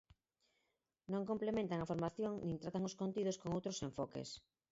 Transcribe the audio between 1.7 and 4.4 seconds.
a formación nin tratan os contidos con outros enfoques.